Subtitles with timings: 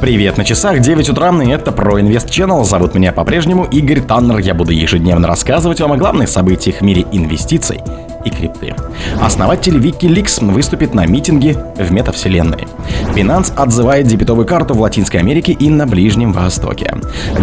[0.00, 2.62] Привет, на часах 9 утра, и это про Инвест Channel.
[2.64, 4.38] Зовут меня по-прежнему Игорь Таннер.
[4.38, 7.80] Я буду ежедневно рассказывать вам о главных событиях в мире инвестиций
[8.26, 8.74] и крипты.
[9.20, 12.66] Основатель Wikileaks выступит на митинге в метавселенной.
[13.14, 16.94] Binance отзывает дебетовую карту в Латинской Америке и на Ближнем Востоке.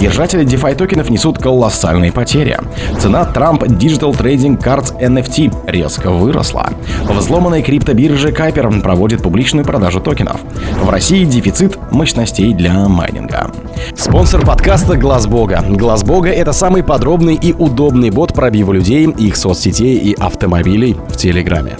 [0.00, 2.58] Держатели DeFi токенов несут колоссальные потери.
[2.98, 6.70] Цена Trump Digital Trading Cards NFT резко выросла.
[7.08, 10.40] Взломанная криптобиржа Кайпер проводит публичную продажу токенов.
[10.82, 13.50] В России дефицит мощностей для майнинга.
[13.96, 15.62] Спонсор подкаста Глаз Бога.
[15.68, 20.69] Глаз Бога это самый подробный и удобный бот пробива людей, их соцсетей и автомобилей
[21.08, 21.76] в Телеграме.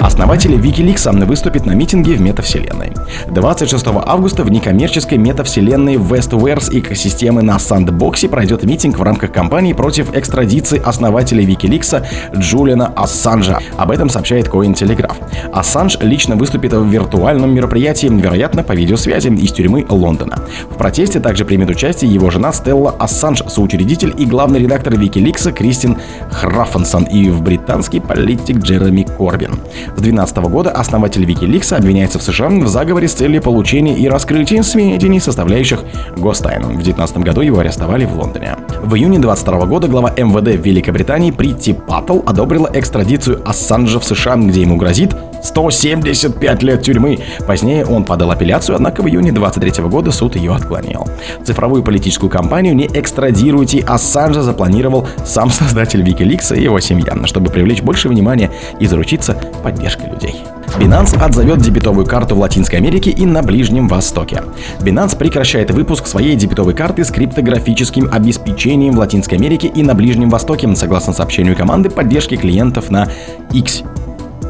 [0.00, 2.92] Основатели Wikileaks выступят на митинге в метавселенной.
[3.30, 10.14] 26 августа в некоммерческой метавселенной Westwares экосистемы на Сандбоксе пройдет митинг в рамках кампании против
[10.14, 12.04] экстрадиции основателя Wikileaks
[12.36, 13.60] Джулиана Ассанжа.
[13.78, 15.16] Об этом сообщает Cointelegraph.
[15.50, 20.42] Ассанж лично выступит в виртуальном мероприятии, вероятно, по видеосвязи из тюрьмы Лондона.
[20.70, 25.96] В протесте также примет участие его жена Стелла Ассанж, соучредитель и главный редактор Wikileaks Кристин
[26.30, 28.00] Храффенсон и в британский
[28.34, 29.54] политик Джереми Корбин.
[29.96, 34.62] С 2012 года основатель Wikileaks обвиняется в США в заговоре с целью получения и раскрытия
[34.62, 35.80] сведений, составляющих
[36.16, 36.66] гостайну.
[36.66, 38.56] В 2019 году его арестовали в Лондоне.
[38.82, 44.62] В июне 2022 года глава МВД Великобритании Притти Паттл одобрила экстрадицию Ассанжа в США, где
[44.62, 47.20] ему грозит 175 лет тюрьмы.
[47.46, 51.06] Позднее он подал апелляцию, однако в июне 23 года суд ее отклонил.
[51.44, 57.82] Цифровую политическую кампанию «Не экстрадируйте Ассанжа» запланировал сам создатель Wikileaks и его семья, чтобы привлечь
[57.82, 60.34] больше внимания и заручиться поддержкой людей.
[60.78, 64.42] Binance отзовет дебетовую карту в Латинской Америке и на Ближнем Востоке.
[64.80, 70.30] Binance прекращает выпуск своей дебетовой карты с криптографическим обеспечением в Латинской Америке и на Ближнем
[70.30, 73.08] Востоке, согласно сообщению команды поддержки клиентов на
[73.52, 73.84] X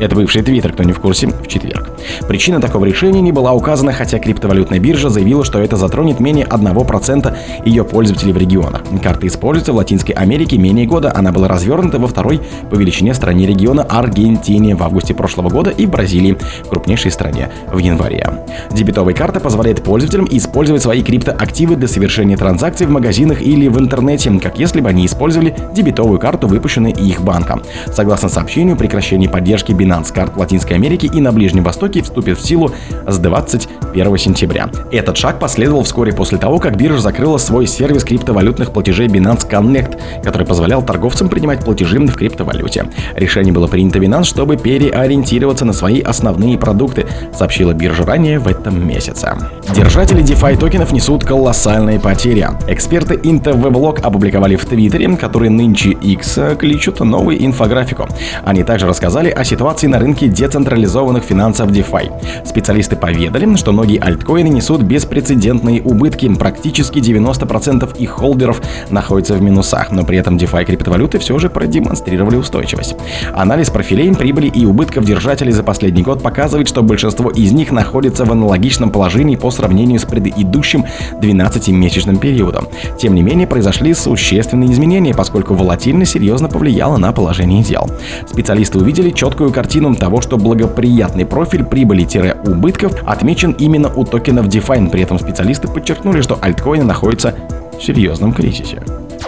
[0.01, 1.91] это бывший твиттер, кто не в курсе, в четверг.
[2.27, 7.37] Причина такого решения не была указана, хотя криптовалютная биржа заявила, что это затронет менее 1%
[7.65, 8.83] ее пользователей в регионах.
[9.03, 11.13] Карта используется в Латинской Америке менее года.
[11.15, 15.87] Она была развернута во второй по величине стране региона Аргентине в августе прошлого года и
[15.87, 16.37] Бразилии,
[16.69, 18.45] крупнейшей стране, в январе.
[18.73, 24.31] Дебетовая карта позволяет пользователям использовать свои криптоактивы для совершения транзакций в магазинах или в интернете,
[24.43, 27.63] как если бы они использовали дебетовую карту, выпущенную их банком.
[27.93, 32.73] Согласно сообщению, прекращение поддержки Binance карт Латинской Америки и на Ближнем Востоке вступит в силу
[33.07, 34.71] с 21 сентября.
[34.91, 40.23] Этот шаг последовал вскоре после того, как биржа закрыла свой сервис криптовалютных платежей Binance Connect,
[40.23, 42.87] который позволял торговцам принимать платежи в криптовалюте.
[43.15, 48.87] Решение было принято Binance, чтобы переориентироваться на свои основные продукты, сообщила биржа ранее в этом
[48.87, 49.37] месяце.
[49.75, 52.49] Держатели DeFi токенов несут колоссальные потери.
[52.67, 58.09] Эксперты InterWeblog опубликовали в Твиттере, который нынче X кличут новую инфографику.
[58.45, 62.11] Они также рассказали о ситуации ситуации на рынке децентрализованных финансов DeFi.
[62.47, 66.33] Специалисты поведали, что многие альткоины несут беспрецедентные убытки.
[66.35, 72.37] Практически 90% их холдеров находятся в минусах, но при этом DeFi криптовалюты все же продемонстрировали
[72.37, 72.95] устойчивость.
[73.35, 78.25] Анализ профилей прибыли и убытков держателей за последний год показывает, что большинство из них находится
[78.25, 80.85] в аналогичном положении по сравнению с предыдущим
[81.21, 82.69] 12-месячным периодом.
[82.99, 87.91] Тем не менее, произошли существенные изменения, поскольку волатильность серьезно повлияла на положение дел.
[88.31, 94.91] Специалисты увидели четкую картину картину того, что благоприятный профиль прибыли-убытков отмечен именно у токенов DeFi.
[94.91, 97.35] При этом специалисты подчеркнули, что альткоины находятся
[97.79, 98.83] в серьезном кризисе.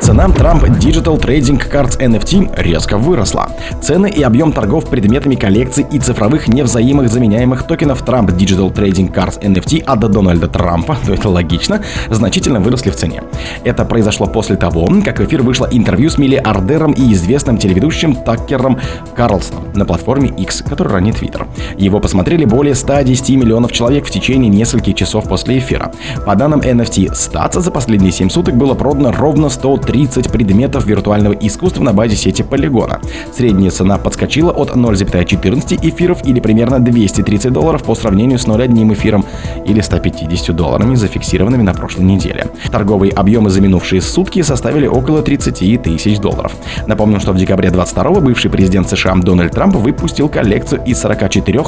[0.07, 3.49] Цена Trump Digital Trading Cards NFT резко выросла.
[3.83, 9.41] Цены и объем торгов предметами коллекций и цифровых невзаимых заменяемых токенов Trump Digital Trading Cards
[9.41, 13.25] NFT от Дональда Трампа, то это логично, значительно выросли в цене.
[13.65, 18.79] Это произошло после того, как в эфир вышло интервью с миллиардером и известным телеведущим Таккером
[19.17, 21.49] Карлсоном на платформе X, который ранее Twitter.
[21.77, 25.91] Его посмотрели более 110 миллионов человек в течение нескольких часов после эфира.
[26.25, 31.33] По данным NFT Stats, за последние 7 суток было продано ровно 103 30 предметов виртуального
[31.33, 33.01] искусства на базе сети Полигона.
[33.35, 39.25] Средняя цена подскочила от 0,14 эфиров или примерно 230 долларов по сравнению с 0,1 эфиром
[39.65, 42.49] или 150 долларами, зафиксированными на прошлой неделе.
[42.71, 46.53] Торговые объемы за минувшие сутки составили около 30 тысяч долларов.
[46.87, 51.63] Напомню, что в декабре 22 бывший президент США Дональд Трамп выпустил коллекцию из 44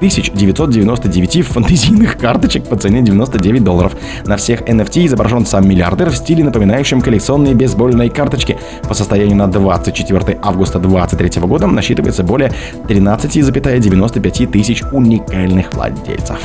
[0.00, 3.96] 999 фантазийных карточек по цене 99 долларов.
[4.24, 8.58] На всех NFT изображен сам миллиардер в стиле, напоминающем коллекционные бейсбольной карточки.
[8.88, 12.52] По состоянию на 24 августа 2023 года насчитывается более
[12.88, 16.38] 13,95 тысяч уникальных владельцев.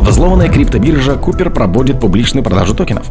[0.00, 3.06] Взломанная криптобиржа Купер проводит публичную продажу токенов.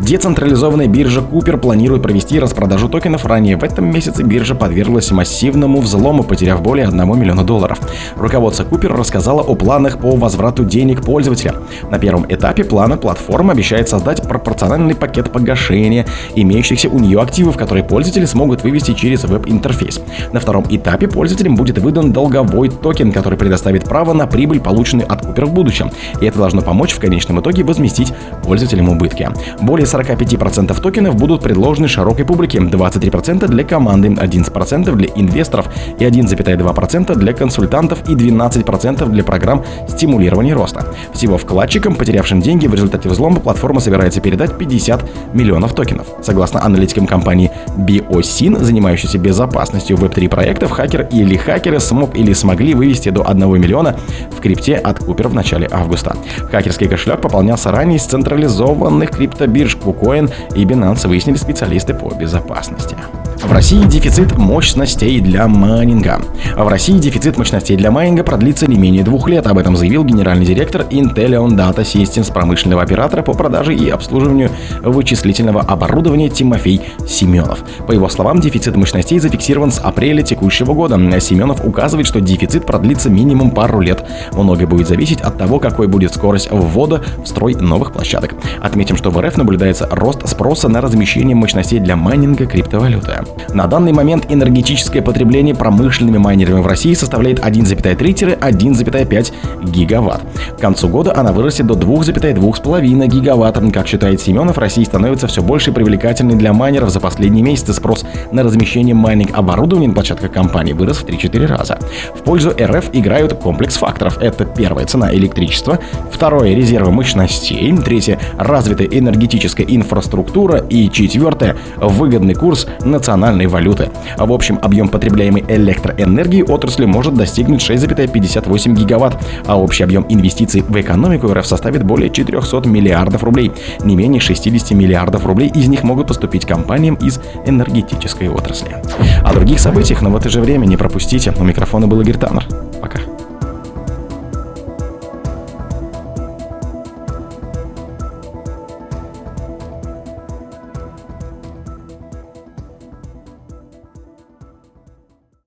[0.00, 3.26] Децентрализованная биржа Купер планирует провести распродажу токенов.
[3.26, 7.78] Ранее в этом месяце биржа подверглась массивному взлому, потеряв более 1 миллиона долларов.
[8.16, 11.54] Руководство Купер рассказало о планах по возврату денег пользователя.
[11.90, 17.84] На первом этапе плана платформа обещает создать пропорциональный пакет погашения имеющихся у нее активов, которые
[17.84, 20.00] пользователи смогут вывести через веб-интерфейс.
[20.32, 25.26] На втором этапе пользователям будет выдан долговой токен, который предоставит право на прибыль, полученную от
[25.26, 25.90] Купер в будущем.
[26.20, 28.12] И это должно помочь в конечном итоге возместить
[28.42, 29.28] пользователям убытки.
[29.60, 35.68] Более 45% токенов будут предложены широкой публике, 23% для команды, 11% для инвесторов
[35.98, 40.86] и 1,2% для консультантов и 12% для программ стимулирования роста.
[41.12, 46.06] Всего вкладчикам, потерявшим деньги в результате взлома, платформа собирается передать 50 миллионов токенов.
[46.22, 53.10] Согласно аналитикам компании BioSyn, занимающейся безопасностью Web3 проектов, хакер или хакеры смог или смогли вывести
[53.10, 53.98] до 1 миллиона
[54.30, 56.16] в крипте от Купер в начале августа.
[56.50, 62.96] Хакерский кошелек пополнялся ранее из централизованных криптобирж KuCoin и Binance, выяснили специалисты по безопасности.
[63.42, 66.20] В России дефицит мощностей для майнинга.
[66.56, 69.46] В России дефицит мощностей для майнинга продлится не менее двух лет.
[69.46, 74.50] Об этом заявил генеральный директор Inteleon Data Systems промышленного оператора по продаже и обслуживанию
[74.82, 77.60] вычислительного оборудования Тимофей Семенов.
[77.86, 80.98] По его словам, дефицит мощностей зафиксирован с апреля текущего года.
[81.20, 84.04] Семенов указывает, что дефицит продлится минимум пару лет.
[84.32, 88.34] Многое будет зависеть от того, какой будет скорость ввода в строй новых площадок.
[88.60, 93.27] Отметим, что в РФ наблюдается рост спроса на размещение мощностей для майнинга криптовалюты.
[93.54, 99.32] На данный момент энергетическое потребление промышленными майнерами в России составляет 1,3-1,5
[99.70, 100.22] гигаватт.
[100.58, 103.58] К концу года она вырастет до 2,2,5 гигаватт.
[103.72, 106.90] Как считает Семенов, Россия становится все больше привлекательной для майнеров.
[106.90, 111.78] За последние месяцы спрос на размещение майнинг оборудования на площадках компании вырос в 3-4 раза.
[112.12, 114.18] В пользу РФ играют комплекс факторов.
[114.20, 115.78] Это первая цена электричества,
[116.10, 123.90] второе резервы мощностей, третье развитая энергетическая инфраструктура и четвертое выгодный курс национальной валюты.
[124.16, 130.80] В общем, объем потребляемой электроэнергии отрасли может достигнуть 6,58 гигаватт, а общий объем инвестиций в
[130.80, 133.52] экономику РФ составит более 400 миллиардов рублей.
[133.84, 138.76] Не менее 60 миллиардов рублей из них могут поступить компаниям из энергетической отрасли.
[139.24, 141.32] О других событиях, но в это же время не пропустите.
[141.38, 142.67] У микрофона был Игорь Таннер.